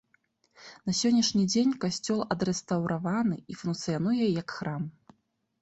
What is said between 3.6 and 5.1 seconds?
функцыянуе як храм.